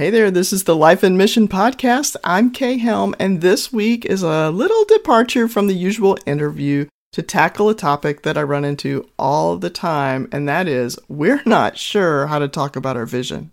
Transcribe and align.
Hey 0.00 0.08
there, 0.08 0.30
this 0.30 0.50
is 0.50 0.64
the 0.64 0.74
Life 0.74 1.02
and 1.02 1.18
Mission 1.18 1.46
Podcast. 1.46 2.16
I'm 2.24 2.52
Kay 2.52 2.78
Helm, 2.78 3.14
and 3.18 3.42
this 3.42 3.70
week 3.70 4.06
is 4.06 4.22
a 4.22 4.48
little 4.48 4.86
departure 4.86 5.46
from 5.46 5.66
the 5.66 5.74
usual 5.74 6.16
interview 6.24 6.86
to 7.12 7.20
tackle 7.20 7.68
a 7.68 7.74
topic 7.74 8.22
that 8.22 8.38
I 8.38 8.42
run 8.44 8.64
into 8.64 9.06
all 9.18 9.58
the 9.58 9.68
time, 9.68 10.26
and 10.32 10.48
that 10.48 10.66
is 10.66 10.98
we're 11.08 11.42
not 11.44 11.76
sure 11.76 12.28
how 12.28 12.38
to 12.38 12.48
talk 12.48 12.76
about 12.76 12.96
our 12.96 13.04
vision. 13.04 13.50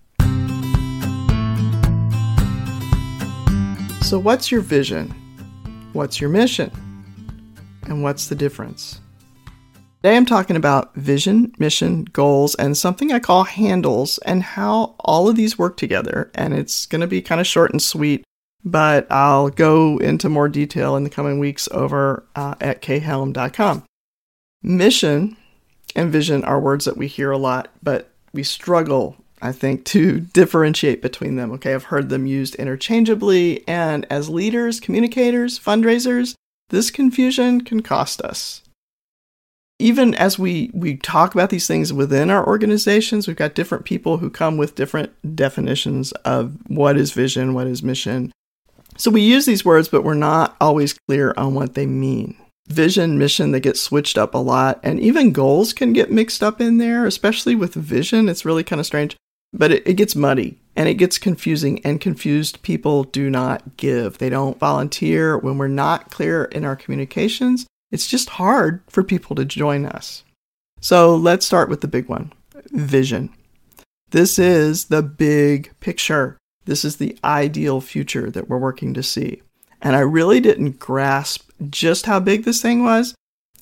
So, 4.04 4.18
what's 4.18 4.50
your 4.50 4.62
vision? 4.62 5.10
What's 5.92 6.22
your 6.22 6.30
mission? 6.30 6.72
And 7.88 8.04
what's 8.04 8.30
the 8.30 8.36
difference? 8.36 9.02
Today 10.04 10.16
I'm 10.16 10.28
talking 10.28 10.56
about 10.56 10.94
vision, 10.94 11.54
mission, 11.58 12.06
goals, 12.06 12.54
and 12.54 12.78
something 12.78 13.12
I 13.12 13.18
call 13.18 13.46
handles 13.46 14.20
and 14.20 14.44
how 14.44 14.94
all 15.00 15.28
of 15.28 15.36
these 15.36 15.58
work 15.58 15.76
together. 15.76 16.30
And 16.36 16.54
it's 16.54 16.86
going 16.86 17.02
to 17.02 17.08
be 17.08 17.20
kind 17.20 17.42
of 17.42 17.48
short 17.48 17.72
and 17.72 17.82
sweet, 17.82 18.24
but 18.64 19.12
I'll 19.12 19.50
go 19.50 19.98
into 19.98 20.30
more 20.30 20.50
detail 20.50 20.96
in 20.96 21.04
the 21.04 21.10
coming 21.10 21.40
weeks 21.40 21.68
over 21.72 22.24
uh, 22.36 22.54
at 22.62 22.84
khelm.com. 22.84 23.86
Mission 24.62 25.36
and 25.96 26.12
vision 26.12 26.44
are 26.44 26.60
words 26.60 26.86
that 26.86 26.98
we 26.98 27.08
hear 27.08 27.32
a 27.32 27.38
lot, 27.38 27.70
but 27.82 28.12
we 28.34 28.44
struggle, 28.44 29.18
I 29.42 29.52
think, 29.52 29.84
to 29.86 30.20
differentiate 30.20 31.02
between 31.02 31.38
them. 31.38 31.52
Okay, 31.54 31.74
I've 31.74 31.86
heard 31.86 32.10
them 32.10 32.28
used 32.28 32.54
interchangeably, 32.56 33.68
and 33.68 34.06
as 34.12 34.30
leaders, 34.30 34.80
communicators, 34.80 35.58
fundraisers, 35.58 36.36
this 36.70 36.92
confusion 36.92 37.62
can 37.62 37.82
cost 37.82 38.22
us 38.22 38.62
even 39.80 40.16
as 40.16 40.40
we 40.40 40.72
we 40.74 40.98
talk 40.98 41.34
about 41.34 41.50
these 41.50 41.68
things 41.68 41.94
within 41.94 42.30
our 42.30 42.46
organizations, 42.46 43.28
we've 43.28 43.38
got 43.38 43.54
different 43.54 43.86
people 43.86 44.18
who 44.18 44.30
come 44.30 44.58
with 44.58 44.76
different 44.76 45.12
definitions 45.36 46.12
of 46.24 46.58
what 46.68 46.98
is 46.98 47.12
vision, 47.12 47.54
what 47.54 47.68
is 47.68 47.84
mission. 47.84 48.32
So 48.98 49.12
we 49.12 49.22
use 49.22 49.46
these 49.46 49.64
words, 49.64 49.90
but 49.90 50.04
we're 50.04 50.16
not 50.16 50.56
always 50.60 50.98
clear 51.08 51.34
on 51.38 51.54
what 51.54 51.76
they 51.76 51.86
mean. 51.86 52.36
Vision, 52.68 53.18
mission, 53.18 53.52
they 53.52 53.60
get 53.60 53.78
switched 53.78 54.18
up 54.18 54.34
a 54.34 54.40
lot, 54.40 54.80
and 54.84 55.00
even 55.00 55.32
goals 55.32 55.72
can 55.72 55.94
get 55.94 56.12
mixed 56.12 56.42
up 56.42 56.60
in 56.60 56.80
there, 56.80 57.06
especially 57.06 57.56
with 57.56 57.76
vision. 57.76 58.28
It's 58.28 58.46
really 58.46 58.64
kind 58.64 58.80
of 58.80 58.86
strange, 58.86 59.16
but 59.54 59.72
it, 59.72 59.88
it 59.88 59.94
gets 59.94 60.16
muddy 60.16 60.58
and 60.76 60.90
it 60.90 60.96
gets 60.96 61.18
confusing, 61.18 61.84
and 61.84 62.00
confused 62.00 62.62
people 62.62 63.04
do 63.04 63.32
not 63.32 63.78
give. 63.78 64.20
They 64.20 64.30
don't 64.30 64.60
volunteer 64.60 65.36
when 65.38 65.58
we're 65.58 65.68
not 65.68 66.12
clear 66.12 66.46
in 66.46 66.64
our 66.66 66.76
communications 66.76 67.66
it's 67.92 68.08
just 68.08 68.32
hard 68.32 68.82
for 68.88 69.04
people 69.04 69.36
to 69.36 69.46
join 69.46 69.86
us. 69.86 70.24
So 70.82 71.16
let's 71.16 71.46
start 71.46 71.70
with 71.70 71.82
the 71.82 71.88
big 71.88 72.08
one 72.08 72.34
vision. 72.72 73.30
This 74.12 74.38
is 74.40 74.86
the 74.86 75.02
big 75.02 75.72
picture. 75.80 76.38
This 76.66 76.84
is 76.86 76.98
the 76.98 77.18
ideal 77.24 77.82
future 77.82 78.30
that 78.32 78.50
we're 78.50 78.58
working 78.58 78.94
to 78.94 79.04
see. 79.04 79.42
And 79.82 79.96
I 79.96 80.00
really 80.00 80.40
didn't 80.40 80.80
grasp 80.80 81.50
just 81.70 82.06
how 82.06 82.20
big 82.20 82.44
this 82.44 82.62
thing 82.62 82.84
was 82.84 83.16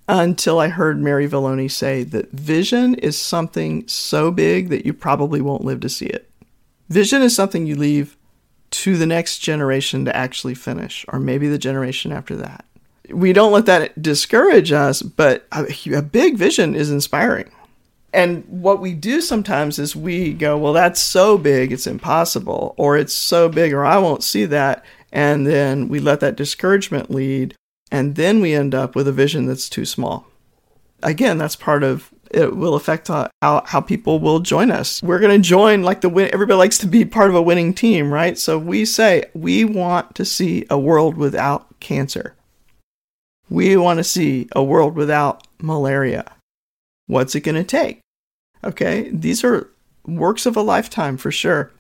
until 0.08 0.60
I 0.60 0.68
heard 0.70 1.02
Mary 1.02 1.28
Vallone 1.28 1.70
say 1.70 2.04
that 2.04 2.32
vision 2.32 2.96
is 2.96 3.18
something 3.18 3.88
so 3.88 4.32
big 4.32 4.70
that 4.70 4.86
you 4.86 4.94
probably 4.94 5.42
won't 5.42 5.66
live 5.66 5.80
to 5.82 5.90
see 5.90 6.06
it. 6.06 6.30
Vision 6.90 7.22
is 7.22 7.36
something 7.36 7.66
you 7.66 7.76
leave 7.76 8.16
to 8.72 8.98
the 8.98 9.06
next 9.06 9.40
generation 9.40 10.06
to 10.06 10.16
actually 10.16 10.54
finish, 10.54 11.06
or 11.08 11.20
maybe 11.20 11.48
the 11.48 11.58
generation 11.58 12.12
after 12.12 12.36
that 12.36 12.65
we 13.10 13.34
don't 13.34 13.52
let 13.52 13.66
that 13.66 14.02
discourage 14.02 14.72
us, 14.72 15.02
but 15.02 15.46
a, 15.52 15.66
a 15.94 16.02
big 16.02 16.38
vision 16.38 16.76
is 16.76 16.92
inspiring. 16.92 17.52
And 18.14 18.46
what 18.48 18.80
we 18.80 18.94
do 18.94 19.20
sometimes 19.20 19.78
is 19.78 19.96
we 19.96 20.32
go, 20.32 20.58
well, 20.58 20.72
that's 20.74 21.02
so 21.02 21.38
big, 21.38 21.74
it's 21.74 21.88
impossible, 21.88 22.74
or 22.78 22.96
it's 22.98 23.14
so 23.14 23.50
big, 23.50 23.74
or 23.74 23.86
I 23.86 23.98
won't 23.98 24.24
see 24.24 24.46
that. 24.46 24.86
And 25.12 25.46
then 25.46 25.90
we 25.90 26.00
let 26.00 26.22
that 26.22 26.38
discouragement 26.38 27.12
lead, 27.12 27.56
and 27.92 28.16
then 28.16 28.40
we 28.40 28.54
end 28.54 28.74
up 28.74 28.96
with 28.96 29.08
a 29.08 29.12
vision 29.12 29.46
that's 29.46 29.70
too 29.70 29.86
small. 29.86 30.28
Again, 31.04 31.38
that's 31.38 31.56
part 31.58 31.84
of 31.84 32.10
it 32.32 32.56
will 32.56 32.76
affect 32.76 33.08
how, 33.08 33.30
how 33.42 33.82
people 33.82 34.20
will 34.20 34.40
join 34.40 34.72
us. 34.72 35.02
We're 35.04 35.20
going 35.20 35.42
to 35.42 35.48
join 35.48 35.84
like 35.84 36.02
the 36.02 36.10
win. 36.10 36.30
Everybody 36.34 36.58
likes 36.58 36.78
to 36.80 36.88
be 36.88 37.06
part 37.06 37.30
of 37.30 37.36
a 37.36 37.42
winning 37.42 37.74
team, 37.74 38.14
right? 38.14 38.38
So 38.38 38.58
we 38.58 38.86
say 38.86 39.26
we 39.34 39.64
want 39.64 40.16
to 40.16 40.26
see 40.26 40.66
a 40.70 40.78
world 40.78 41.18
without 41.18 41.80
cancer. 41.80 42.36
We 43.50 43.78
want 43.78 43.98
to 43.98 44.04
see 44.04 44.48
a 44.56 44.64
world 44.64 44.96
without 44.96 45.46
malaria. 45.62 46.32
What's 47.08 47.36
it 47.36 47.42
going 47.42 47.56
to 47.56 47.64
take? 47.64 48.00
Okay, 48.64 49.10
these 49.12 49.44
are 49.44 49.70
works 50.08 50.46
of 50.46 50.58
a 50.58 50.62
lifetime 50.62 51.18
for 51.18 51.32
sure. 51.32 51.72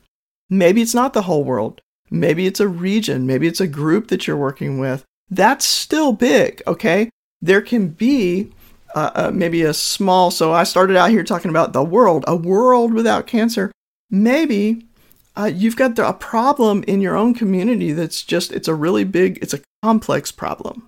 Maybe 0.50 0.82
it's 0.82 0.94
not 0.94 1.14
the 1.14 1.24
whole 1.24 1.44
world. 1.44 1.82
Maybe 2.12 2.46
it's 2.46 2.60
a 2.60 2.68
region. 2.68 3.26
Maybe 3.26 3.48
it's 3.48 3.62
a 3.62 3.68
group 3.68 4.10
that 4.10 4.28
you're 4.28 4.38
working 4.38 4.80
with. 4.80 5.04
That's 5.30 5.66
still 5.66 6.14
big, 6.14 6.62
okay? 6.68 7.10
There 7.42 7.62
can 7.62 7.90
be 7.90 8.52
uh, 8.94 9.12
uh, 9.16 9.32
maybe 9.34 9.64
a 9.64 9.74
small, 9.74 10.30
so 10.30 10.54
I 10.54 10.64
started 10.64 10.96
out 10.96 11.10
here 11.10 11.24
talking 11.24 11.50
about 11.50 11.74
the 11.74 11.84
world, 11.84 12.24
a 12.28 12.36
world 12.36 12.94
without 12.94 13.26
cancer. 13.26 13.72
Maybe 14.12 14.86
uh, 15.36 15.52
you've 15.54 15.76
got 15.76 15.96
the, 15.96 16.08
a 16.08 16.14
problem 16.14 16.84
in 16.88 17.02
your 17.02 17.16
own 17.16 17.34
community 17.34 17.92
that's 17.92 18.24
just, 18.24 18.52
it's 18.52 18.68
a 18.68 18.76
really 18.76 19.04
big, 19.04 19.40
it's 19.42 19.54
a 19.54 19.62
complex 19.84 20.32
problem. 20.32 20.88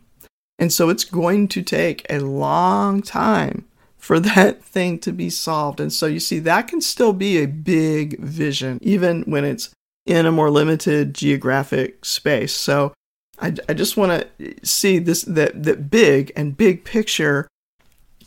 And 0.59 0.73
so 0.73 0.89
it's 0.89 1.03
going 1.03 1.47
to 1.49 1.61
take 1.61 2.05
a 2.09 2.19
long 2.19 3.01
time 3.01 3.65
for 3.97 4.19
that 4.21 4.63
thing 4.63 4.99
to 4.99 5.11
be 5.11 5.29
solved. 5.29 5.79
And 5.79 5.91
so 5.91 6.05
you 6.05 6.19
see, 6.19 6.39
that 6.39 6.67
can 6.67 6.81
still 6.81 7.13
be 7.13 7.37
a 7.37 7.47
big 7.47 8.19
vision, 8.19 8.79
even 8.81 9.23
when 9.23 9.43
it's 9.45 9.69
in 10.05 10.25
a 10.25 10.31
more 10.31 10.49
limited 10.49 11.13
geographic 11.13 12.05
space. 12.05 12.53
So 12.53 12.93
I, 13.39 13.53
I 13.67 13.73
just 13.73 13.97
want 13.97 14.25
to 14.39 14.65
see 14.65 14.99
this 14.99 15.23
that, 15.23 15.63
that 15.63 15.91
big 15.91 16.31
and 16.35 16.57
big 16.57 16.85
picture 16.85 17.47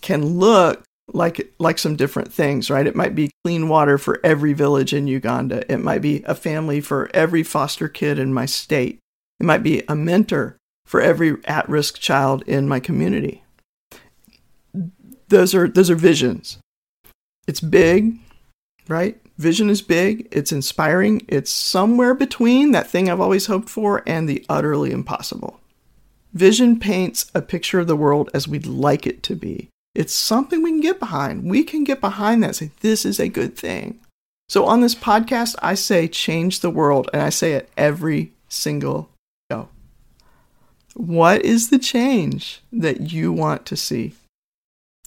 can 0.02 0.38
look 0.38 0.82
like 1.12 1.52
like 1.58 1.78
some 1.78 1.96
different 1.96 2.32
things, 2.32 2.70
right? 2.70 2.86
It 2.86 2.94
might 2.94 3.14
be 3.14 3.30
clean 3.44 3.68
water 3.68 3.98
for 3.98 4.20
every 4.22 4.52
village 4.52 4.92
in 4.92 5.06
Uganda. 5.06 5.70
It 5.72 5.78
might 5.78 6.02
be 6.02 6.22
a 6.26 6.34
family 6.34 6.80
for 6.80 7.10
every 7.12 7.42
foster 7.42 7.88
kid 7.88 8.18
in 8.18 8.32
my 8.32 8.46
state. 8.46 8.98
It 9.40 9.46
might 9.46 9.62
be 9.62 9.82
a 9.88 9.96
mentor 9.96 10.56
for 10.90 11.00
every 11.00 11.36
at-risk 11.44 12.00
child 12.00 12.42
in 12.48 12.66
my 12.66 12.80
community. 12.80 13.44
Those 15.28 15.54
are 15.54 15.68
those 15.68 15.88
are 15.88 15.94
visions. 15.94 16.58
It's 17.46 17.60
big, 17.60 18.18
right? 18.88 19.16
Vision 19.38 19.70
is 19.70 19.82
big, 19.82 20.26
it's 20.32 20.50
inspiring, 20.50 21.24
it's 21.28 21.52
somewhere 21.52 22.12
between 22.12 22.72
that 22.72 22.90
thing 22.90 23.08
I've 23.08 23.20
always 23.20 23.46
hoped 23.46 23.68
for 23.68 24.02
and 24.04 24.28
the 24.28 24.44
utterly 24.48 24.90
impossible. 24.90 25.60
Vision 26.34 26.80
paints 26.80 27.30
a 27.36 27.40
picture 27.40 27.78
of 27.78 27.86
the 27.86 27.94
world 27.94 28.28
as 28.34 28.48
we'd 28.48 28.66
like 28.66 29.06
it 29.06 29.22
to 29.22 29.36
be. 29.36 29.68
It's 29.94 30.12
something 30.12 30.60
we 30.60 30.72
can 30.72 30.80
get 30.80 30.98
behind. 30.98 31.48
We 31.48 31.62
can 31.62 31.84
get 31.84 32.00
behind 32.00 32.42
that 32.42 32.48
and 32.48 32.56
say, 32.56 32.70
this 32.80 33.04
is 33.04 33.20
a 33.20 33.28
good 33.28 33.56
thing. 33.56 34.00
So 34.48 34.64
on 34.66 34.80
this 34.80 34.96
podcast, 34.96 35.54
I 35.62 35.74
say 35.74 36.08
change 36.08 36.58
the 36.58 36.68
world, 36.70 37.08
and 37.12 37.22
I 37.22 37.30
say 37.30 37.52
it 37.52 37.70
every 37.76 38.32
single 38.48 39.08
what 40.94 41.44
is 41.44 41.70
the 41.70 41.78
change 41.78 42.60
that 42.72 43.12
you 43.12 43.32
want 43.32 43.66
to 43.66 43.76
see? 43.76 44.14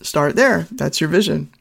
Start 0.01 0.35
there. 0.35 0.67
That's 0.71 0.99
your 0.99 1.09
vision. 1.09 1.51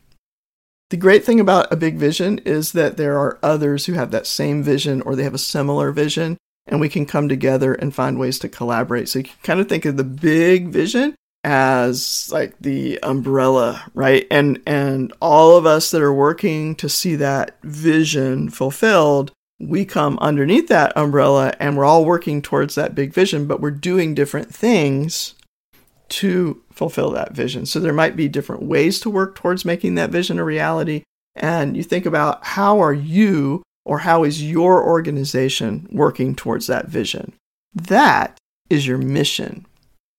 The 0.90 0.96
great 0.96 1.24
thing 1.24 1.40
about 1.40 1.72
a 1.72 1.76
big 1.76 1.96
vision 1.96 2.38
is 2.44 2.72
that 2.72 2.96
there 2.96 3.18
are 3.18 3.38
others 3.42 3.86
who 3.86 3.94
have 3.94 4.10
that 4.10 4.26
same 4.26 4.62
vision 4.62 5.00
or 5.02 5.16
they 5.16 5.22
have 5.22 5.34
a 5.34 5.38
similar 5.38 5.90
vision, 5.90 6.36
and 6.66 6.80
we 6.80 6.88
can 6.88 7.06
come 7.06 7.28
together 7.28 7.72
and 7.74 7.94
find 7.94 8.18
ways 8.18 8.38
to 8.40 8.48
collaborate. 8.48 9.08
So 9.08 9.20
you 9.20 9.24
can 9.24 9.34
kind 9.42 9.60
of 9.60 9.68
think 9.68 9.84
of 9.84 9.96
the 9.96 10.04
big 10.04 10.68
vision 10.68 11.14
as 11.44 12.30
like 12.30 12.54
the 12.60 12.98
umbrella, 13.02 13.90
right? 13.94 14.26
And 14.30 14.60
and 14.66 15.12
all 15.20 15.56
of 15.56 15.66
us 15.66 15.90
that 15.90 16.02
are 16.02 16.12
working 16.12 16.74
to 16.76 16.88
see 16.88 17.16
that 17.16 17.56
vision 17.62 18.50
fulfilled 18.50 19.32
we 19.62 19.84
come 19.84 20.18
underneath 20.20 20.68
that 20.68 20.92
umbrella 20.96 21.54
and 21.60 21.76
we're 21.76 21.84
all 21.84 22.04
working 22.04 22.42
towards 22.42 22.74
that 22.74 22.94
big 22.94 23.12
vision, 23.14 23.46
but 23.46 23.60
we're 23.60 23.70
doing 23.70 24.14
different 24.14 24.52
things 24.52 25.34
to 26.08 26.62
fulfill 26.72 27.10
that 27.12 27.32
vision. 27.32 27.64
So 27.64 27.80
there 27.80 27.92
might 27.92 28.16
be 28.16 28.28
different 28.28 28.62
ways 28.62 29.00
to 29.00 29.10
work 29.10 29.34
towards 29.34 29.64
making 29.64 29.94
that 29.94 30.10
vision 30.10 30.38
a 30.38 30.44
reality. 30.44 31.04
And 31.34 31.76
you 31.76 31.82
think 31.82 32.04
about 32.04 32.44
how 32.44 32.80
are 32.80 32.92
you 32.92 33.62
or 33.84 33.98
how 34.00 34.24
is 34.24 34.42
your 34.42 34.84
organization 34.84 35.88
working 35.90 36.34
towards 36.34 36.66
that 36.66 36.88
vision? 36.88 37.32
That 37.74 38.36
is 38.68 38.86
your 38.86 38.98
mission. 38.98 39.66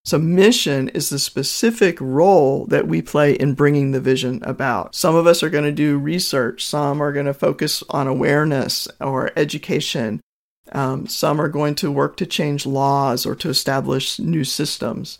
So, 0.05 0.17
mission 0.19 0.89
is 0.89 1.09
the 1.09 1.19
specific 1.19 1.97
role 2.01 2.65
that 2.65 2.87
we 2.89 3.01
play 3.01 3.33
in 3.33 3.53
bringing 3.53 3.91
the 3.91 4.01
vision 4.01 4.41
about. 4.43 4.95
Some 4.95 5.15
of 5.15 5.25
us 5.25 5.41
are 5.41 5.49
going 5.49 5.63
to 5.63 5.71
do 5.71 5.97
research, 5.97 6.65
some 6.65 7.01
are 7.01 7.13
going 7.13 7.25
to 7.25 7.33
focus 7.33 7.83
on 7.89 8.07
awareness 8.07 8.87
or 8.99 9.31
education, 9.37 10.19
um, 10.73 11.07
some 11.07 11.39
are 11.39 11.47
going 11.47 11.75
to 11.75 11.91
work 11.91 12.17
to 12.17 12.25
change 12.25 12.65
laws 12.65 13.25
or 13.25 13.33
to 13.35 13.49
establish 13.49 14.19
new 14.19 14.43
systems. 14.43 15.19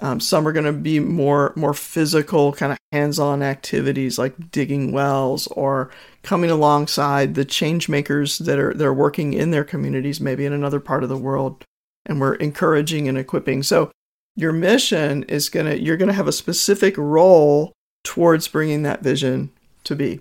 Um, 0.00 0.20
some 0.20 0.46
are 0.46 0.52
going 0.52 0.66
to 0.66 0.72
be 0.72 1.00
more 1.00 1.54
more 1.56 1.74
physical, 1.74 2.52
kind 2.52 2.72
of 2.72 2.78
hands-on 2.92 3.42
activities 3.42 4.18
like 4.18 4.50
digging 4.50 4.92
wells 4.92 5.46
or 5.48 5.90
coming 6.22 6.50
alongside 6.50 7.34
the 7.34 7.46
change 7.46 7.88
makers 7.88 8.38
that 8.38 8.58
are 8.58 8.74
they're 8.74 8.92
working 8.92 9.32
in 9.32 9.52
their 9.52 9.64
communities, 9.64 10.20
maybe 10.20 10.44
in 10.44 10.52
another 10.52 10.80
part 10.80 11.02
of 11.02 11.08
the 11.08 11.16
world, 11.16 11.64
and 12.04 12.20
we're 12.20 12.34
encouraging 12.34 13.08
and 13.08 13.16
equipping. 13.16 13.62
So 13.62 13.90
your 14.38 14.52
mission 14.52 15.24
is 15.24 15.48
gonna 15.48 15.74
you're 15.74 15.96
gonna 15.96 16.12
have 16.12 16.28
a 16.28 16.32
specific 16.32 16.94
role 16.96 17.72
towards 18.04 18.46
bringing 18.46 18.84
that 18.84 19.02
vision 19.02 19.50
to 19.82 19.96
be. 19.96 20.20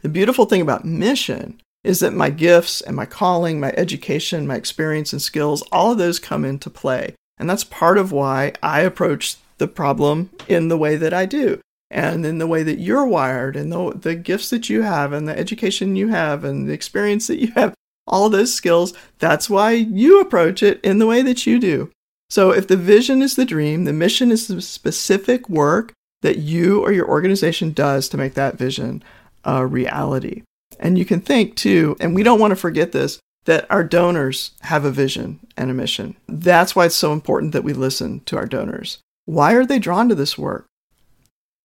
The 0.00 0.08
beautiful 0.08 0.46
thing 0.46 0.62
about 0.62 0.86
mission 0.86 1.60
is 1.84 2.00
that 2.00 2.14
my 2.14 2.30
gifts 2.30 2.80
and 2.80 2.96
my 2.96 3.04
calling, 3.04 3.60
my 3.60 3.74
education, 3.76 4.46
my 4.46 4.56
experience 4.56 5.12
and 5.12 5.20
skills, 5.20 5.62
all 5.70 5.92
of 5.92 5.98
those 5.98 6.18
come 6.18 6.46
into 6.46 6.70
play. 6.70 7.14
And 7.38 7.48
that's 7.48 7.64
part 7.64 7.98
of 7.98 8.10
why 8.10 8.54
I 8.62 8.80
approach 8.80 9.36
the 9.58 9.68
problem 9.68 10.30
in 10.48 10.68
the 10.68 10.78
way 10.78 10.96
that 10.96 11.12
I 11.12 11.26
do. 11.26 11.60
And 11.90 12.24
in 12.24 12.38
the 12.38 12.46
way 12.46 12.62
that 12.62 12.80
you're 12.80 13.06
wired, 13.06 13.54
and 13.54 13.72
the, 13.72 13.92
the 13.94 14.14
gifts 14.14 14.50
that 14.50 14.68
you 14.68 14.82
have, 14.82 15.12
and 15.12 15.28
the 15.28 15.38
education 15.38 15.96
you 15.96 16.08
have, 16.08 16.44
and 16.44 16.68
the 16.68 16.72
experience 16.72 17.26
that 17.28 17.40
you 17.40 17.52
have, 17.52 17.74
all 18.06 18.28
those 18.28 18.52
skills, 18.52 18.92
that's 19.18 19.48
why 19.48 19.72
you 19.72 20.20
approach 20.20 20.62
it 20.62 20.80
in 20.82 20.98
the 20.98 21.06
way 21.06 21.22
that 21.22 21.46
you 21.46 21.58
do. 21.58 21.90
So, 22.30 22.50
if 22.50 22.68
the 22.68 22.76
vision 22.76 23.22
is 23.22 23.36
the 23.36 23.44
dream, 23.44 23.84
the 23.84 23.92
mission 23.92 24.30
is 24.30 24.48
the 24.48 24.60
specific 24.60 25.48
work 25.48 25.92
that 26.22 26.38
you 26.38 26.80
or 26.82 26.92
your 26.92 27.08
organization 27.08 27.72
does 27.72 28.08
to 28.08 28.16
make 28.16 28.34
that 28.34 28.58
vision 28.58 29.02
a 29.44 29.66
reality. 29.66 30.42
And 30.78 30.98
you 30.98 31.04
can 31.04 31.20
think 31.20 31.56
too, 31.56 31.96
and 32.00 32.14
we 32.14 32.22
don't 32.22 32.40
want 32.40 32.50
to 32.50 32.56
forget 32.56 32.92
this, 32.92 33.18
that 33.44 33.66
our 33.70 33.82
donors 33.82 34.50
have 34.62 34.84
a 34.84 34.90
vision 34.90 35.40
and 35.56 35.70
a 35.70 35.74
mission. 35.74 36.16
That's 36.28 36.76
why 36.76 36.86
it's 36.86 36.94
so 36.94 37.12
important 37.12 37.52
that 37.52 37.64
we 37.64 37.72
listen 37.72 38.20
to 38.26 38.36
our 38.36 38.46
donors. 38.46 38.98
Why 39.24 39.54
are 39.54 39.64
they 39.64 39.78
drawn 39.78 40.08
to 40.08 40.14
this 40.14 40.36
work? 40.36 40.66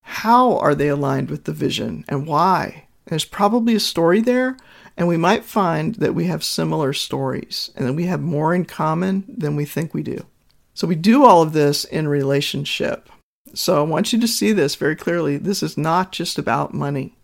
How 0.03 0.57
are 0.59 0.75
they 0.75 0.87
aligned 0.87 1.29
with 1.29 1.43
the 1.43 1.51
vision 1.51 2.05
and 2.07 2.25
why? 2.25 2.87
There's 3.05 3.25
probably 3.25 3.75
a 3.75 3.81
story 3.81 4.21
there, 4.21 4.55
and 4.95 5.07
we 5.07 5.17
might 5.17 5.43
find 5.43 5.95
that 5.95 6.15
we 6.15 6.25
have 6.25 6.43
similar 6.43 6.93
stories 6.93 7.71
and 7.75 7.85
that 7.85 7.93
we 7.93 8.05
have 8.05 8.21
more 8.21 8.53
in 8.53 8.63
common 8.63 9.25
than 9.27 9.55
we 9.55 9.65
think 9.65 9.93
we 9.93 10.03
do. 10.03 10.25
So 10.73 10.87
we 10.87 10.95
do 10.95 11.25
all 11.25 11.41
of 11.41 11.53
this 11.53 11.85
in 11.85 12.07
relationship. 12.07 13.09
So 13.53 13.79
I 13.79 13.87
want 13.87 14.11
you 14.11 14.19
to 14.19 14.27
see 14.27 14.51
this 14.51 14.75
very 14.75 14.95
clearly. 14.95 15.37
This 15.37 15.61
is 15.61 15.77
not 15.77 16.11
just 16.11 16.39
about 16.39 16.73
money. 16.73 17.15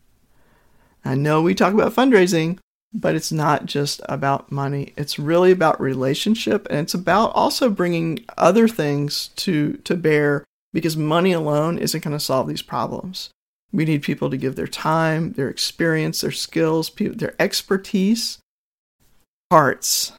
I 1.03 1.15
know 1.15 1.41
we 1.41 1.55
talk 1.55 1.73
about 1.73 1.93
fundraising, 1.93 2.59
but 2.93 3.15
it's 3.15 3.31
not 3.31 3.65
just 3.65 4.01
about 4.05 4.51
money. 4.51 4.93
It's 4.97 5.19
really 5.19 5.51
about 5.51 5.81
relationship 5.81 6.67
and 6.69 6.79
it's 6.79 6.93
about 6.93 7.31
also 7.33 7.69
bringing 7.69 8.25
other 8.37 8.67
things 8.67 9.29
to 9.37 9.73
to 9.83 9.95
bear 9.95 10.43
because 10.73 10.97
money 10.97 11.31
alone 11.31 11.77
isn't 11.77 12.03
going 12.03 12.15
to 12.15 12.23
solve 12.23 12.47
these 12.47 12.61
problems. 12.61 13.29
We 13.71 13.85
need 13.85 14.01
people 14.01 14.29
to 14.29 14.37
give 14.37 14.55
their 14.55 14.67
time, 14.67 15.33
their 15.33 15.49
experience, 15.49 16.21
their 16.21 16.31
skills, 16.31 16.91
their 16.97 17.35
expertise, 17.39 18.39
hearts. 19.51 20.13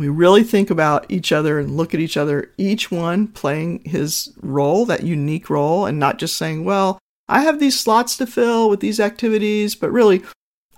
We 0.00 0.08
really 0.08 0.44
think 0.44 0.70
about 0.70 1.04
each 1.10 1.30
other 1.30 1.58
and 1.58 1.76
look 1.76 1.92
at 1.92 2.00
each 2.00 2.16
other, 2.16 2.50
each 2.56 2.90
one 2.90 3.28
playing 3.28 3.82
his 3.84 4.32
role, 4.40 4.86
that 4.86 5.02
unique 5.02 5.50
role, 5.50 5.84
and 5.84 5.98
not 5.98 6.18
just 6.18 6.38
saying, 6.38 6.64
well, 6.64 6.98
I 7.28 7.42
have 7.42 7.60
these 7.60 7.78
slots 7.78 8.16
to 8.16 8.26
fill 8.26 8.70
with 8.70 8.80
these 8.80 8.98
activities, 8.98 9.74
but 9.74 9.92
really, 9.92 10.22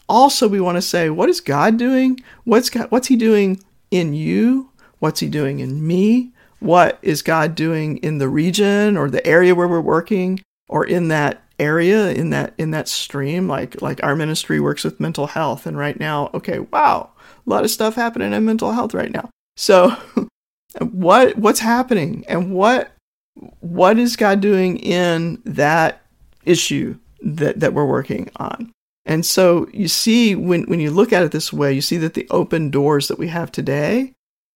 also 0.08 0.48
we 0.48 0.60
want 0.60 0.76
to 0.76 0.82
say, 0.82 1.08
what 1.08 1.28
is 1.28 1.40
God 1.40 1.76
doing? 1.76 2.18
What's 2.42 2.68
God, 2.68 2.90
what's 2.90 3.06
He 3.06 3.14
doing 3.14 3.62
in 3.92 4.12
you? 4.12 4.72
What's 4.98 5.20
He 5.20 5.28
doing 5.28 5.60
in 5.60 5.86
me? 5.86 6.32
What 6.58 6.98
is 7.00 7.22
God 7.22 7.54
doing 7.54 7.98
in 7.98 8.18
the 8.18 8.28
region 8.28 8.96
or 8.96 9.08
the 9.08 9.24
area 9.24 9.54
where 9.54 9.68
we're 9.68 9.80
working, 9.80 10.40
or 10.68 10.84
in 10.84 11.06
that 11.08 11.44
area 11.60 12.10
in 12.10 12.30
that 12.30 12.54
in 12.58 12.72
that 12.72 12.88
stream? 12.88 13.46
Like 13.46 13.80
like 13.80 14.02
our 14.02 14.16
ministry 14.16 14.58
works 14.58 14.82
with 14.82 14.98
mental 14.98 15.28
health, 15.28 15.64
and 15.64 15.78
right 15.78 15.98
now, 16.00 16.28
okay, 16.34 16.58
wow, 16.58 17.10
a 17.46 17.50
lot 17.50 17.64
of 17.64 17.70
stuff 17.70 17.94
happening 17.94 18.32
in 18.32 18.44
mental 18.44 18.72
health 18.72 18.94
right 18.94 19.12
now. 19.12 19.28
So, 19.56 19.90
what 20.80 21.36
what's 21.36 21.60
happening, 21.60 22.24
and 22.28 22.52
what 22.52 22.92
what 23.60 23.98
is 23.98 24.16
God 24.16 24.40
doing 24.40 24.78
in 24.78 25.40
that 25.44 26.02
issue 26.44 26.98
that 27.20 27.60
that 27.60 27.74
we're 27.74 27.86
working 27.86 28.30
on? 28.36 28.72
And 29.04 29.26
so 29.26 29.68
you 29.72 29.88
see, 29.88 30.34
when, 30.34 30.62
when 30.64 30.80
you 30.80 30.90
look 30.90 31.12
at 31.12 31.24
it 31.24 31.32
this 31.32 31.52
way, 31.52 31.72
you 31.72 31.80
see 31.80 31.96
that 31.98 32.14
the 32.14 32.26
open 32.30 32.70
doors 32.70 33.08
that 33.08 33.18
we 33.18 33.28
have 33.28 33.50
today 33.50 34.12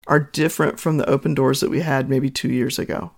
are 0.07 0.21
different 0.21 0.79
from 0.79 0.99
the 0.99 1.09
open 1.09 1.35
doors 1.35 1.61
that 1.61 1.71
we 1.71 1.81
had 1.81 2.09
maybe 2.09 2.31
two 2.31 2.51
years 2.51 2.79
ago. 2.79 3.11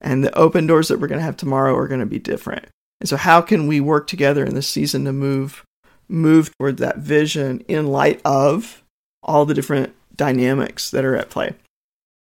And 0.00 0.24
the 0.24 0.36
open 0.36 0.66
doors 0.66 0.88
that 0.88 0.98
we're 0.98 1.08
going 1.08 1.18
to 1.18 1.24
have 1.24 1.36
tomorrow 1.36 1.76
are 1.76 1.88
going 1.88 2.00
to 2.00 2.06
be 2.06 2.18
different. 2.18 2.66
And 3.00 3.08
so, 3.08 3.16
how 3.16 3.40
can 3.40 3.66
we 3.66 3.80
work 3.80 4.06
together 4.06 4.44
in 4.44 4.54
this 4.54 4.68
season 4.68 5.04
to 5.04 5.12
move 5.12 5.62
move 6.08 6.50
toward 6.56 6.78
that 6.78 6.98
vision 6.98 7.60
in 7.68 7.86
light 7.86 8.20
of 8.24 8.82
all 9.22 9.44
the 9.44 9.54
different 9.54 9.94
dynamics 10.16 10.90
that 10.90 11.04
are 11.04 11.16
at 11.16 11.30
play? 11.30 11.54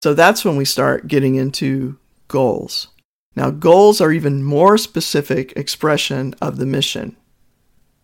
So 0.03 0.13
that's 0.13 0.43
when 0.43 0.55
we 0.55 0.65
start 0.65 1.07
getting 1.07 1.35
into 1.35 1.97
goals. 2.27 2.87
Now, 3.35 3.49
goals 3.49 4.01
are 4.01 4.11
even 4.11 4.43
more 4.43 4.77
specific 4.77 5.53
expression 5.55 6.35
of 6.41 6.57
the 6.57 6.65
mission. 6.65 7.15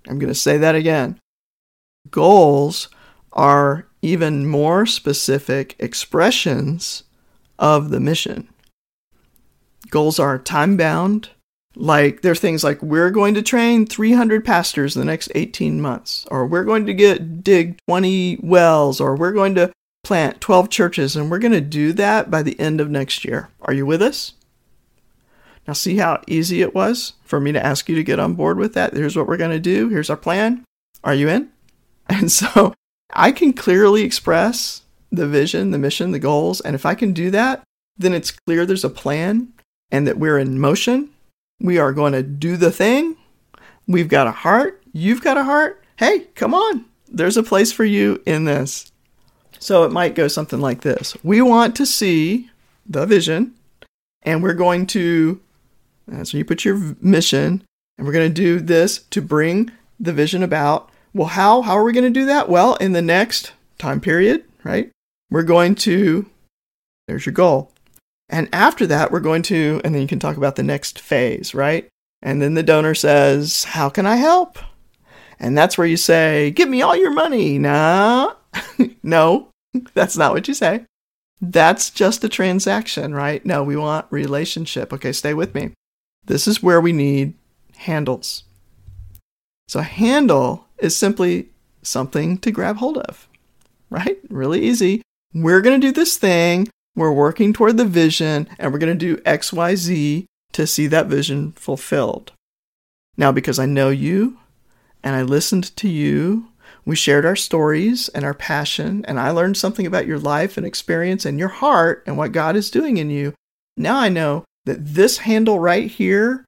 I'm 0.08 0.19
going 0.19 0.31
to 0.31 0.36
say 0.36 0.58
that 0.58 0.75
again. 0.75 1.19
Goals 2.10 2.88
are 3.34 3.88
even 4.02 4.46
more 4.46 4.86
specific 4.86 5.75
expressions 5.80 7.04
of 7.60 7.90
the 7.90 8.00
mission. 8.00 8.48
Goals 9.90 10.19
are 10.19 10.38
time 10.38 10.78
bound. 10.78 11.30
Like, 11.80 12.22
there 12.22 12.32
are 12.32 12.36
things 12.36 12.64
like, 12.64 12.82
we're 12.82 13.12
going 13.12 13.36
to 13.36 13.42
train 13.42 13.86
300 13.86 14.44
pastors 14.44 14.96
in 14.96 15.00
the 15.00 15.06
next 15.06 15.32
18 15.36 15.80
months, 15.80 16.26
or 16.32 16.48
we're 16.48 16.64
going 16.64 16.88
to 16.88 16.94
get 16.94 17.44
dig 17.44 17.78
20 17.88 18.40
wells, 18.42 19.00
or 19.00 19.16
we're 19.16 19.32
going 19.32 19.54
to 19.56 19.72
plant 20.04 20.42
12 20.42 20.70
churches, 20.70 21.16
and 21.16 21.30
we're 21.30 21.38
going 21.38 21.52
to 21.52 21.62
do 21.62 21.94
that 21.94 22.32
by 22.32 22.42
the 22.42 22.60
end 22.60 22.82
of 22.82 22.90
next 22.90 23.24
year. 23.24 23.50
Are 23.62 23.74
you 23.74 23.86
with 23.86 24.02
us? 24.02 24.34
Now, 25.68 25.74
see 25.74 25.98
how 25.98 26.22
easy 26.28 26.62
it 26.62 26.74
was 26.74 27.14
for 27.24 27.40
me 27.40 27.52
to 27.52 27.64
ask 27.64 27.90
you 27.90 27.96
to 27.96 28.04
get 28.04 28.20
on 28.20 28.34
board 28.34 28.58
with 28.58 28.74
that? 28.74 28.94
Here's 28.94 29.16
what 29.16 29.28
we're 29.28 29.38
going 29.38 29.52
to 29.52 29.60
do. 29.60 29.90
Here's 29.90 30.10
our 30.10 30.18
plan. 30.18 30.64
Are 31.04 31.14
you 31.14 31.30
in? 31.30 31.50
And 32.10 32.32
so 32.32 32.74
I 33.12 33.34
can 33.34 33.52
clearly 33.52 34.04
express 34.04 34.84
the 35.12 35.28
vision, 35.28 35.72
the 35.72 35.78
mission, 35.78 36.12
the 36.12 36.20
goals. 36.20 36.62
And 36.62 36.74
if 36.74 36.86
I 36.86 36.96
can 36.96 37.12
do 37.12 37.30
that, 37.32 37.64
then 37.98 38.14
it's 38.14 38.32
clear 38.32 38.66
there's 38.66 38.86
a 38.86 38.90
plan 38.90 39.52
and 39.92 40.08
that 40.08 40.18
we're 40.18 40.38
in 40.38 40.58
motion. 40.58 41.10
We 41.59 41.77
are 41.77 41.94
going 41.94 42.13
to 42.13 42.24
do 42.24 42.57
the 42.57 42.71
thing. 42.71 43.18
We've 43.88 44.09
got 44.09 44.27
a 44.27 44.31
heart. 44.31 44.83
You've 44.94 45.21
got 45.21 45.38
a 45.38 45.44
heart. 45.44 45.83
Hey, 45.98 46.27
come 46.36 46.54
on. 46.54 46.86
There's 47.07 47.38
a 47.38 47.44
place 47.44 47.71
for 47.71 47.86
you 47.86 48.21
in 48.25 48.45
this. 48.45 48.92
So 49.59 49.83
it 49.83 49.92
might 49.92 50.16
go 50.16 50.28
something 50.28 50.61
like 50.61 50.81
this 50.81 51.18
We 51.23 51.42
want 51.42 51.76
to 51.78 51.85
see 51.85 52.49
the 52.85 53.06
vision, 53.06 53.56
and 54.21 54.44
we're 54.44 54.54
going 54.54 54.85
to 54.87 55.42
that's 56.07 56.33
when 56.33 56.40
you 56.40 56.45
put 56.45 56.64
your 56.64 56.95
mission, 57.02 57.64
and 57.97 58.07
we're 58.07 58.14
going 58.14 58.30
to 58.30 58.33
do 58.33 58.59
this 58.59 58.99
to 58.99 59.21
bring 59.21 59.71
the 59.99 60.14
vision 60.14 60.42
about. 60.42 60.90
Well, 61.14 61.28
how? 61.28 61.61
How 61.61 61.78
are 61.78 61.83
we 61.83 61.94
going 61.94 62.11
to 62.11 62.19
do 62.19 62.26
that? 62.28 62.49
Well, 62.49 62.76
in 62.76 62.94
the 62.94 63.02
next 63.02 63.54
time 63.78 63.99
period, 63.99 64.45
right? 64.64 64.92
We're 65.30 65.44
going 65.44 65.76
to, 65.76 66.30
there's 67.07 67.26
your 67.26 67.33
goal. 67.33 67.73
And 68.30 68.50
after 68.52 68.86
that, 68.88 69.12
we're 69.12 69.19
going 69.19 69.42
to, 69.44 69.81
and 69.84 69.96
then 69.96 70.02
you 70.02 70.07
can 70.07 70.19
talk 70.19 70.38
about 70.38 70.56
the 70.56 70.64
next 70.64 71.00
phase, 71.00 71.54
right? 71.54 71.88
And 72.22 72.42
then 72.42 72.56
the 72.56 72.64
donor 72.64 72.96
says, 72.96 73.64
How 73.64 73.90
can 73.90 74.06
I 74.06 74.16
help? 74.16 74.60
And 75.40 75.57
that's 75.57 75.78
where 75.78 75.88
you 75.88 75.98
say, 75.98 76.52
Give 76.52 76.68
me 76.68 76.81
all 76.81 76.96
your 76.96 77.14
money. 77.14 77.57
Nah, 77.57 78.34
no, 79.04 79.50
that's 79.94 80.18
not 80.18 80.34
what 80.34 80.48
you 80.48 80.54
say. 80.54 80.86
That's 81.40 81.90
just 81.92 82.24
a 82.24 82.30
transaction, 82.30 83.14
right? 83.14 83.46
No, 83.46 83.64
we 83.64 83.76
want 83.76 84.07
relationship. 84.10 84.92
Okay, 84.92 85.12
stay 85.12 85.34
with 85.34 85.54
me. 85.54 85.74
This 86.26 86.48
is 86.48 86.64
where 86.64 86.81
we 86.81 86.92
need 86.92 87.36
handles. 87.78 88.44
So, 89.68 89.81
handle 89.81 90.66
is 90.80 90.98
simply 90.98 91.50
something 91.84 92.38
to 92.40 92.52
grab 92.52 92.78
hold 92.78 92.98
of, 92.98 93.28
right? 93.90 94.18
Really 94.30 94.62
easy. 94.64 95.02
We're 95.34 95.62
going 95.62 95.80
to 95.80 95.88
do 95.88 95.92
this 95.92 96.18
thing. 96.18 96.69
We're 96.97 97.13
working 97.13 97.54
toward 97.54 97.77
the 97.77 97.85
vision, 97.85 98.49
and 98.57 98.73
we're 98.73 98.80
going 98.80 98.97
to 98.97 99.16
do 99.16 99.21
X, 99.23 99.54
Y, 99.54 99.75
Z 99.75 100.25
to 100.54 100.66
see 100.66 100.87
that 100.87 101.06
vision 101.06 101.51
fulfilled. 101.51 102.31
Now, 103.16 103.31
because 103.31 103.59
I 103.59 103.68
know 103.68 103.89
you 103.89 104.39
and 105.04 105.16
I 105.16 105.21
listened 105.21 105.75
to 105.75 105.87
you, 105.87 106.47
we 106.85 106.95
shared 106.95 107.23
our 107.23 107.35
stories 107.35 108.09
and 108.09 108.25
our 108.25 108.33
passion, 108.33 109.06
and 109.06 109.19
I 109.19 109.30
learned 109.30 109.57
something 109.57 109.85
about 109.85 110.07
your 110.07 110.18
life 110.18 110.57
and 110.57 110.66
experience 110.66 111.23
and 111.23 111.37
your 111.37 111.49
heart 111.49 112.01
and 112.07 112.18
what 112.18 112.31
God 112.31 112.56
is 112.56 112.71
doing 112.71 112.97
in 112.97 113.11
you. 113.11 113.35
Now 113.77 113.99
I 113.99 114.09
know 114.09 114.44
that 114.66 114.83
this 114.83 115.19
handle 115.19 115.59
right 115.59 115.92
here 115.92 116.45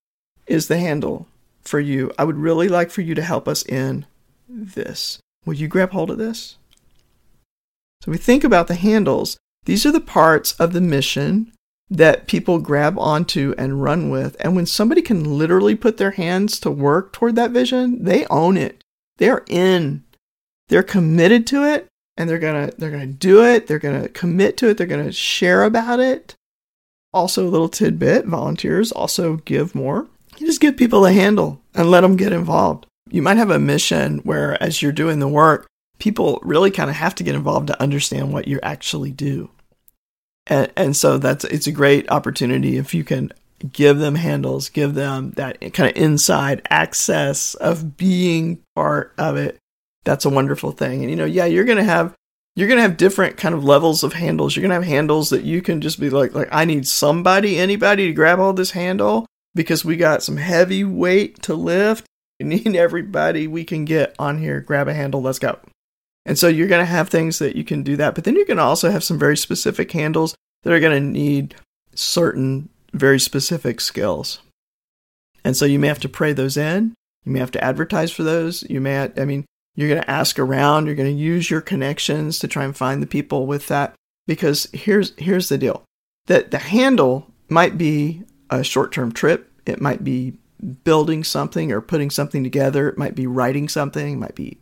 is 0.47 0.67
the 0.67 0.79
handle 0.79 1.27
for 1.61 1.79
you. 1.79 2.11
I 2.17 2.23
would 2.23 2.37
really 2.37 2.67
like 2.67 2.89
for 2.89 3.01
you 3.01 3.13
to 3.13 3.21
help 3.21 3.47
us 3.47 3.63
in 3.67 4.07
this. 4.47 5.19
Will 5.45 5.53
you 5.53 5.67
grab 5.67 5.91
hold 5.91 6.09
of 6.09 6.17
this? 6.17 6.57
So 8.01 8.11
we 8.11 8.17
think 8.17 8.43
about 8.43 8.67
the 8.67 8.73
handles. 8.73 9.37
These 9.69 9.85
are 9.85 9.91
the 9.91 10.01
parts 10.01 10.53
of 10.53 10.73
the 10.73 10.81
mission 10.81 11.53
that 11.91 12.25
people 12.25 12.57
grab 12.57 12.97
onto 12.97 13.53
and 13.55 13.83
run 13.83 14.09
with. 14.09 14.35
And 14.39 14.55
when 14.55 14.65
somebody 14.65 15.03
can 15.03 15.37
literally 15.37 15.75
put 15.75 15.97
their 15.97 16.09
hands 16.09 16.59
to 16.61 16.71
work 16.71 17.13
toward 17.13 17.35
that 17.35 17.51
vision, 17.51 18.03
they 18.03 18.25
own 18.31 18.57
it. 18.57 18.83
They're 19.19 19.45
in. 19.47 20.05
They're 20.69 20.81
committed 20.81 21.45
to 21.45 21.65
it 21.65 21.85
and 22.17 22.27
they're 22.27 22.39
going 22.39 22.67
to 22.67 22.77
they're 22.77 22.89
going 22.89 23.11
to 23.11 23.15
do 23.15 23.45
it. 23.45 23.67
They're 23.67 23.77
going 23.77 24.01
to 24.01 24.09
commit 24.09 24.57
to 24.57 24.69
it. 24.69 24.77
They're 24.79 24.87
going 24.87 25.05
to 25.05 25.11
share 25.11 25.63
about 25.63 25.99
it. 25.99 26.33
Also 27.13 27.45
a 27.45 27.51
little 27.51 27.69
tidbit, 27.69 28.25
volunteers 28.25 28.91
also 28.91 29.35
give 29.35 29.75
more. 29.75 30.07
You 30.39 30.47
just 30.47 30.61
give 30.61 30.77
people 30.77 31.05
a 31.05 31.13
handle 31.13 31.61
and 31.75 31.91
let 31.91 32.01
them 32.01 32.17
get 32.17 32.33
involved. 32.33 32.87
You 33.11 33.21
might 33.21 33.37
have 33.37 33.51
a 33.51 33.59
mission 33.59 34.17
where 34.23 34.59
as 34.63 34.81
you're 34.81 34.91
doing 34.91 35.19
the 35.19 35.27
work, 35.27 35.67
people 35.99 36.39
really 36.41 36.71
kind 36.71 36.89
of 36.89 36.95
have 36.95 37.13
to 37.13 37.23
get 37.23 37.35
involved 37.35 37.67
to 37.67 37.79
understand 37.79 38.33
what 38.33 38.47
you 38.47 38.59
actually 38.63 39.11
do. 39.11 39.51
And, 40.49 40.71
and 40.75 40.97
so 40.97 41.17
that's 41.17 41.45
it's 41.45 41.67
a 41.67 41.71
great 41.71 42.09
opportunity 42.11 42.77
if 42.77 42.93
you 42.93 43.03
can 43.03 43.31
give 43.71 43.99
them 43.99 44.15
handles, 44.15 44.69
give 44.69 44.95
them 44.95 45.31
that 45.31 45.59
kind 45.73 45.89
of 45.89 46.01
inside 46.01 46.65
access 46.69 47.53
of 47.55 47.97
being 47.97 48.63
part 48.75 49.13
of 49.17 49.37
it. 49.37 49.57
That's 50.05 50.25
a 50.25 50.29
wonderful 50.29 50.71
thing. 50.71 51.01
And 51.01 51.09
you 51.09 51.15
know, 51.15 51.25
yeah, 51.25 51.45
you're 51.45 51.65
to 51.65 51.83
have 51.83 52.15
you're 52.55 52.67
to 52.67 52.81
have 52.81 52.97
different 52.97 53.37
kind 53.37 53.53
of 53.53 53.63
levels 53.63 54.03
of 54.03 54.13
handles. 54.13 54.55
You're 54.55 54.67
to 54.67 54.73
have 54.73 54.83
handles 54.83 55.29
that 55.29 55.43
you 55.43 55.61
can 55.61 55.81
just 55.81 55.99
be 55.99 56.09
like 56.09 56.33
like 56.33 56.49
I 56.51 56.65
need 56.65 56.87
somebody, 56.87 57.57
anybody 57.57 58.07
to 58.07 58.13
grab 58.13 58.39
all 58.39 58.53
this 58.53 58.71
handle 58.71 59.25
because 59.53 59.85
we 59.85 59.97
got 59.97 60.23
some 60.23 60.37
heavy 60.37 60.83
weight 60.83 61.41
to 61.43 61.53
lift. 61.53 62.05
We 62.39 62.47
need 62.47 62.75
everybody 62.75 63.47
we 63.47 63.65
can 63.65 63.85
get 63.85 64.15
on 64.17 64.39
here. 64.39 64.61
Grab 64.61 64.87
a 64.87 64.93
handle, 64.93 65.21
let's 65.21 65.39
go. 65.39 65.59
And 66.29 66.37
so 66.37 66.47
you're 66.47 66.67
going 66.67 66.85
to 66.85 66.85
have 66.85 67.09
things 67.09 67.39
that 67.39 67.55
you 67.55 67.63
can 67.63 67.81
do 67.81 67.97
that, 67.97 68.13
but 68.13 68.23
then 68.23 68.35
you're 68.35 68.45
going 68.45 68.57
to 68.57 68.63
also 68.63 68.91
have 68.91 69.03
some 69.03 69.17
very 69.17 69.35
specific 69.35 69.91
handles 69.91 70.35
that 70.61 70.71
are 70.71 70.79
going 70.79 71.01
to 71.01 71.09
need 71.09 71.55
certain 71.95 72.69
very 72.93 73.19
specific 73.19 73.81
skills. 73.81 74.39
And 75.43 75.57
so 75.57 75.65
you 75.65 75.79
may 75.79 75.87
have 75.87 75.99
to 76.01 76.07
pray 76.07 76.33
those 76.33 76.55
in. 76.55 76.93
You 77.25 77.31
may 77.31 77.39
have 77.39 77.49
to 77.51 77.63
advertise 77.63 78.11
for 78.11 78.21
those. 78.21 78.61
You 78.69 78.79
may, 78.79 79.09
I 79.17 79.25
mean, 79.25 79.43
you're 79.75 79.89
going 79.89 80.03
to 80.03 80.09
ask 80.11 80.37
around. 80.37 80.85
You're 80.85 80.93
going 80.93 81.11
to 81.11 81.19
use 81.19 81.49
your 81.49 81.61
connections 81.61 82.37
to 82.39 82.47
try 82.47 82.63
and 82.63 82.77
find 82.77 83.01
the 83.01 83.07
people 83.07 83.47
with 83.47 83.67
that. 83.67 83.95
Because 84.27 84.67
here's 84.71 85.15
here's 85.17 85.49
the 85.49 85.57
deal: 85.57 85.83
that 86.27 86.51
the 86.51 86.59
handle 86.59 87.25
might 87.47 87.75
be 87.75 88.21
a 88.51 88.63
short-term 88.63 89.13
trip. 89.13 89.51
It 89.65 89.81
might 89.81 90.03
be 90.03 90.37
building 90.83 91.23
something 91.23 91.71
or 91.71 91.81
putting 91.81 92.11
something 92.11 92.43
together. 92.43 92.87
It 92.87 92.99
might 92.99 93.15
be 93.15 93.25
writing 93.25 93.67
something. 93.67 94.13
It 94.13 94.19
might 94.19 94.35
be 94.35 94.59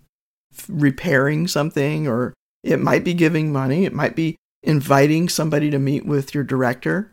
repairing 0.67 1.47
something 1.47 2.07
or 2.07 2.33
it 2.63 2.79
might 2.79 3.03
be 3.03 3.13
giving 3.13 3.51
money. 3.51 3.85
It 3.85 3.93
might 3.93 4.15
be 4.15 4.35
inviting 4.63 5.29
somebody 5.29 5.69
to 5.69 5.79
meet 5.79 6.05
with 6.05 6.33
your 6.33 6.43
director. 6.43 7.11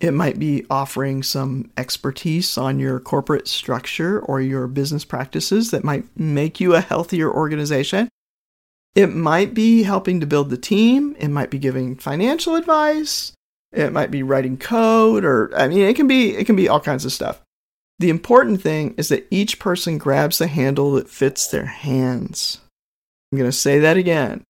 It 0.00 0.12
might 0.12 0.38
be 0.38 0.64
offering 0.70 1.22
some 1.22 1.70
expertise 1.76 2.56
on 2.56 2.78
your 2.78 3.00
corporate 3.00 3.48
structure 3.48 4.20
or 4.20 4.40
your 4.40 4.66
business 4.68 5.04
practices 5.04 5.70
that 5.72 5.84
might 5.84 6.04
make 6.16 6.60
you 6.60 6.74
a 6.74 6.80
healthier 6.80 7.32
organization. 7.32 8.08
It 8.94 9.08
might 9.08 9.54
be 9.54 9.82
helping 9.82 10.20
to 10.20 10.26
build 10.26 10.50
the 10.50 10.56
team. 10.56 11.16
It 11.18 11.28
might 11.28 11.50
be 11.50 11.58
giving 11.58 11.96
financial 11.96 12.54
advice. 12.54 13.32
It 13.72 13.92
might 13.92 14.10
be 14.10 14.22
writing 14.22 14.56
code 14.56 15.24
or 15.24 15.50
I 15.54 15.68
mean 15.68 15.80
it 15.80 15.94
can 15.94 16.06
be 16.06 16.34
it 16.34 16.44
can 16.44 16.56
be 16.56 16.68
all 16.68 16.80
kinds 16.80 17.04
of 17.04 17.12
stuff. 17.12 17.40
The 17.98 18.10
important 18.10 18.62
thing 18.62 18.94
is 18.96 19.08
that 19.08 19.26
each 19.30 19.58
person 19.58 19.98
grabs 19.98 20.38
the 20.38 20.46
handle 20.46 20.92
that 20.92 21.10
fits 21.10 21.48
their 21.48 21.66
hands. 21.66 22.60
I'm 23.30 23.38
going 23.38 23.50
to 23.50 23.56
say 23.56 23.78
that 23.78 23.96
again. 23.96 24.42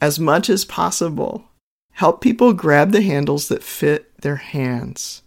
As 0.00 0.18
much 0.18 0.50
as 0.50 0.64
possible, 0.64 1.44
help 1.92 2.20
people 2.20 2.52
grab 2.52 2.92
the 2.92 3.02
handles 3.02 3.48
that 3.48 3.62
fit 3.62 4.20
their 4.20 4.36
hands. 4.36 5.22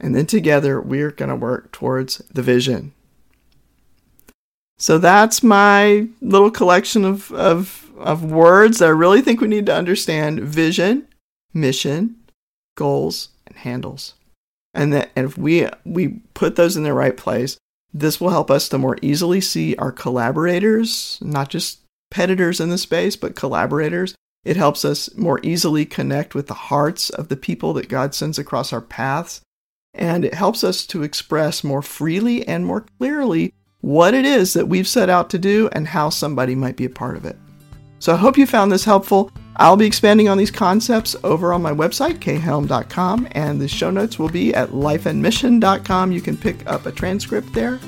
And 0.00 0.14
then 0.14 0.26
together, 0.26 0.80
we're 0.80 1.10
going 1.10 1.28
to 1.28 1.36
work 1.36 1.72
towards 1.72 2.18
the 2.32 2.42
vision. 2.42 2.92
So 4.78 4.96
that's 4.96 5.42
my 5.42 6.08
little 6.22 6.50
collection 6.50 7.04
of, 7.04 7.30
of, 7.32 7.90
of 7.98 8.24
words 8.24 8.78
that 8.78 8.86
I 8.86 8.90
really 8.90 9.20
think 9.20 9.40
we 9.40 9.48
need 9.48 9.66
to 9.66 9.76
understand 9.76 10.40
vision, 10.40 11.06
mission, 11.52 12.16
goals, 12.76 13.28
and 13.46 13.56
handles. 13.58 14.14
And 14.72 14.92
that 14.94 15.10
and 15.16 15.26
if 15.26 15.36
we 15.36 15.68
we 15.84 16.20
put 16.32 16.56
those 16.56 16.76
in 16.76 16.84
the 16.84 16.94
right 16.94 17.16
place, 17.16 17.58
this 17.92 18.20
will 18.20 18.30
help 18.30 18.50
us 18.50 18.68
to 18.68 18.78
more 18.78 18.96
easily 19.02 19.40
see 19.40 19.74
our 19.76 19.92
collaborators, 19.92 21.18
not 21.20 21.50
just 21.50 21.80
competitors 22.10 22.60
in 22.60 22.70
the 22.70 22.78
space, 22.78 23.16
but 23.16 23.36
collaborators. 23.36 24.14
It 24.44 24.56
helps 24.56 24.84
us 24.84 25.14
more 25.16 25.38
easily 25.42 25.84
connect 25.84 26.34
with 26.34 26.46
the 26.46 26.54
hearts 26.54 27.10
of 27.10 27.28
the 27.28 27.36
people 27.36 27.72
that 27.74 27.88
God 27.88 28.14
sends 28.14 28.38
across 28.38 28.72
our 28.72 28.80
paths. 28.80 29.42
And 29.94 30.24
it 30.24 30.34
helps 30.34 30.64
us 30.64 30.86
to 30.88 31.02
express 31.02 31.62
more 31.62 31.82
freely 31.82 32.46
and 32.46 32.64
more 32.64 32.86
clearly 32.98 33.52
what 33.80 34.14
it 34.14 34.24
is 34.24 34.54
that 34.54 34.68
we've 34.68 34.88
set 34.88 35.08
out 35.08 35.30
to 35.30 35.38
do 35.38 35.68
and 35.72 35.88
how 35.88 36.10
somebody 36.10 36.54
might 36.54 36.76
be 36.76 36.84
a 36.84 36.90
part 36.90 37.16
of 37.16 37.24
it. 37.24 37.36
So 37.98 38.14
I 38.14 38.16
hope 38.16 38.38
you 38.38 38.46
found 38.46 38.72
this 38.72 38.84
helpful. 38.84 39.30
I'll 39.56 39.76
be 39.76 39.86
expanding 39.86 40.28
on 40.28 40.38
these 40.38 40.50
concepts 40.50 41.14
over 41.22 41.52
on 41.52 41.60
my 41.60 41.72
website, 41.72 42.18
khelm.com, 42.18 43.28
and 43.32 43.60
the 43.60 43.68
show 43.68 43.90
notes 43.90 44.18
will 44.18 44.30
be 44.30 44.54
at 44.54 44.70
lifeandmission.com. 44.70 46.12
You 46.12 46.20
can 46.20 46.36
pick 46.36 46.66
up 46.66 46.86
a 46.86 46.92
transcript 46.92 47.52
there. 47.52 47.78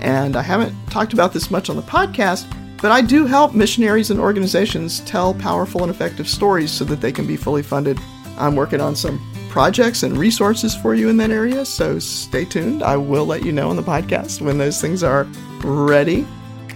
And 0.00 0.34
I 0.34 0.42
haven't 0.42 0.74
talked 0.90 1.12
about 1.12 1.32
this 1.32 1.50
much 1.50 1.70
on 1.70 1.76
the 1.76 1.82
podcast, 1.82 2.50
but 2.80 2.90
I 2.90 3.00
do 3.00 3.26
help 3.26 3.54
missionaries 3.54 4.10
and 4.10 4.18
organizations 4.18 5.00
tell 5.00 5.34
powerful 5.34 5.82
and 5.82 5.90
effective 5.90 6.28
stories 6.28 6.70
so 6.70 6.84
that 6.86 7.00
they 7.00 7.12
can 7.12 7.26
be 7.26 7.36
fully 7.36 7.62
funded. 7.62 7.98
I'm 8.38 8.56
working 8.56 8.80
on 8.80 8.96
some 8.96 9.20
projects 9.50 10.02
and 10.02 10.16
resources 10.16 10.74
for 10.74 10.94
you 10.94 11.08
in 11.08 11.16
that 11.18 11.30
area, 11.30 11.64
so 11.64 11.98
stay 11.98 12.44
tuned. 12.44 12.82
I 12.82 12.96
will 12.96 13.26
let 13.26 13.44
you 13.44 13.52
know 13.52 13.68
on 13.68 13.76
the 13.76 13.82
podcast 13.82 14.40
when 14.40 14.58
those 14.58 14.80
things 14.80 15.02
are 15.02 15.26
ready. 15.62 16.26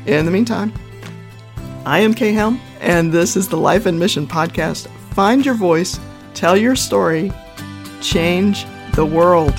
In 0.06 0.26
the 0.26 0.30
meantime, 0.30 0.73
I 1.87 2.00
am 2.00 2.12
Kay 2.12 2.32
Helm, 2.32 2.61
and 2.80 3.12
this 3.12 3.37
is 3.37 3.49
the 3.49 3.56
Life 3.56 3.87
and 3.87 3.99
Mission 3.99 4.26
Podcast. 4.26 4.88
Find 5.14 5.46
your 5.46 5.54
voice, 5.54 5.99
tell 6.34 6.56
your 6.56 6.76
story, 6.76 7.32
change 8.02 8.66
the 8.94 9.06
world. 9.06 9.54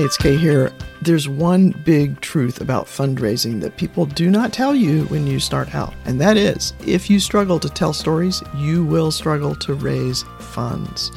Hey, 0.00 0.06
it's 0.06 0.16
Kay 0.16 0.38
here. 0.38 0.72
There's 1.02 1.28
one 1.28 1.72
big 1.84 2.22
truth 2.22 2.62
about 2.62 2.86
fundraising 2.86 3.60
that 3.60 3.76
people 3.76 4.06
do 4.06 4.30
not 4.30 4.50
tell 4.50 4.74
you 4.74 5.04
when 5.08 5.26
you 5.26 5.38
start 5.38 5.74
out, 5.74 5.92
and 6.06 6.18
that 6.22 6.38
is 6.38 6.72
if 6.86 7.10
you 7.10 7.20
struggle 7.20 7.60
to 7.60 7.68
tell 7.68 7.92
stories, 7.92 8.42
you 8.56 8.82
will 8.82 9.10
struggle 9.10 9.54
to 9.56 9.74
raise 9.74 10.22
funds. 10.38 11.12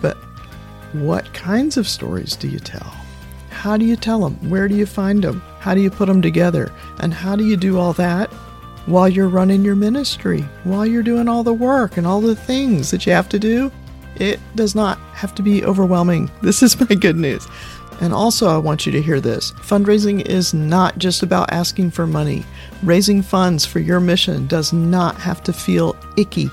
But 0.00 0.16
what 0.94 1.30
kinds 1.34 1.76
of 1.76 1.86
stories 1.86 2.34
do 2.34 2.48
you 2.48 2.58
tell? 2.58 2.90
How 3.50 3.76
do 3.76 3.84
you 3.84 3.96
tell 3.96 4.20
them? 4.20 4.48
Where 4.48 4.66
do 4.66 4.76
you 4.76 4.86
find 4.86 5.22
them? 5.22 5.42
How 5.58 5.74
do 5.74 5.82
you 5.82 5.90
put 5.90 6.06
them 6.06 6.22
together? 6.22 6.72
And 7.00 7.12
how 7.12 7.36
do 7.36 7.44
you 7.44 7.58
do 7.58 7.78
all 7.78 7.92
that 7.92 8.32
while 8.86 9.10
you're 9.10 9.28
running 9.28 9.62
your 9.62 9.76
ministry, 9.76 10.40
while 10.64 10.86
you're 10.86 11.02
doing 11.02 11.28
all 11.28 11.44
the 11.44 11.52
work 11.52 11.98
and 11.98 12.06
all 12.06 12.22
the 12.22 12.34
things 12.34 12.90
that 12.92 13.04
you 13.04 13.12
have 13.12 13.28
to 13.28 13.38
do? 13.38 13.70
It 14.16 14.40
does 14.54 14.74
not 14.74 14.98
have 15.12 15.34
to 15.34 15.42
be 15.42 15.64
overwhelming. 15.64 16.30
This 16.42 16.62
is 16.62 16.80
my 16.80 16.94
good 16.94 17.16
news. 17.16 17.46
And 18.00 18.12
also, 18.12 18.48
I 18.48 18.58
want 18.58 18.84
you 18.84 18.92
to 18.92 19.02
hear 19.02 19.20
this 19.20 19.52
fundraising 19.52 20.26
is 20.26 20.52
not 20.52 20.98
just 20.98 21.22
about 21.22 21.52
asking 21.52 21.92
for 21.92 22.06
money. 22.06 22.44
Raising 22.82 23.22
funds 23.22 23.64
for 23.64 23.78
your 23.78 24.00
mission 24.00 24.46
does 24.46 24.72
not 24.72 25.16
have 25.16 25.42
to 25.44 25.52
feel 25.52 25.96
icky. 26.16 26.50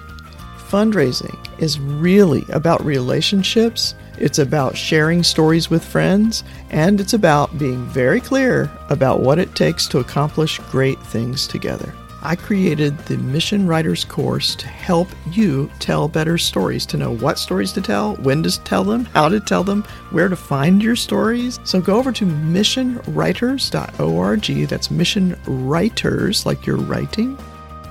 Fundraising 0.69 1.35
is 1.59 1.79
really 1.79 2.45
about 2.49 2.85
relationships, 2.85 3.95
it's 4.19 4.37
about 4.37 4.77
sharing 4.77 5.23
stories 5.23 5.69
with 5.69 5.83
friends, 5.83 6.43
and 6.69 7.01
it's 7.01 7.13
about 7.13 7.57
being 7.57 7.83
very 7.85 8.21
clear 8.21 8.69
about 8.89 9.21
what 9.21 9.39
it 9.39 9.55
takes 9.55 9.87
to 9.87 9.99
accomplish 9.99 10.59
great 10.69 11.01
things 11.01 11.47
together. 11.47 11.91
I 12.21 12.35
created 12.35 12.97
the 12.99 13.17
Mission 13.17 13.65
Writers 13.65 14.03
course 14.03 14.53
to 14.55 14.67
help 14.67 15.07
you 15.31 15.71
tell 15.79 16.07
better 16.07 16.37
stories, 16.37 16.85
to 16.87 16.97
know 16.97 17.15
what 17.15 17.39
stories 17.39 17.71
to 17.73 17.81
tell, 17.81 18.15
when 18.17 18.43
to 18.43 18.63
tell 18.63 18.83
them, 18.83 19.05
how 19.05 19.29
to 19.29 19.39
tell 19.39 19.63
them, 19.63 19.83
where 20.11 20.27
to 20.27 20.35
find 20.35 20.83
your 20.83 20.97
stories. 20.97 21.59
So 21.63 21.79
go 21.79 21.97
over 21.97 22.11
to 22.11 22.25
missionwriters.org. 22.25 24.67
That's 24.67 24.91
mission 24.91 25.39
writers, 25.45 26.45
like 26.45 26.65
you're 26.65 26.77
writing. 26.77 27.37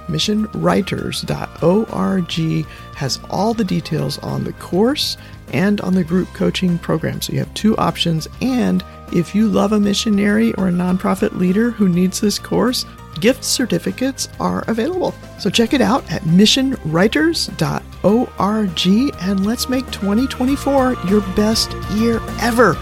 Missionwriters.org 0.09 2.67
has 2.97 3.21
all 3.31 3.55
the 3.55 3.65
details 3.65 4.19
on 4.19 4.45
the 4.45 4.53
course 4.55 5.17
and 5.53 5.81
on 5.81 5.95
the 5.95 6.05
group 6.05 6.29
coaching 6.35 6.79
program. 6.79 7.21
So 7.21 7.33
you 7.33 7.39
have 7.39 7.55
two 7.55 7.77
options 7.77 8.27
and 8.41 8.83
If 9.13 9.35
you 9.35 9.49
love 9.49 9.73
a 9.73 9.81
missionary 9.81 10.53
or 10.55 10.69
a 10.69 10.73
nonprofit 10.73 11.39
leader 11.39 11.71
who 11.71 11.89
needs 11.89 12.21
this 12.21 12.39
course, 12.39 12.85
gift 13.21 13.45
certificates 13.45 14.29
are 14.41 14.65
available. 14.69 15.15
So 15.39 15.51
check 15.51 15.73
it 15.73 15.81
out 15.81 16.11
at 16.11 16.23
missionwriters.org 16.23 19.15
and 19.21 19.47
let's 19.47 19.69
make 19.69 19.91
2024 19.91 20.95
your 21.09 21.21
best 21.35 21.73
year 21.93 22.21
ever. 22.41 22.77